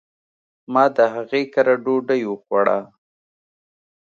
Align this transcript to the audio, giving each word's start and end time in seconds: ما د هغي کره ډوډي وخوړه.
ما 0.73 0.83
د 0.95 0.97
هغي 1.13 1.43
کره 1.53 1.75
ډوډي 1.83 2.21
وخوړه. 2.27 2.79